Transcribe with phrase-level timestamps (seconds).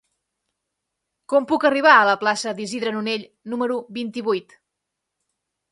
[1.33, 4.59] Com puc arribar a la plaça d'Isidre Nonell número vint-i-vuit?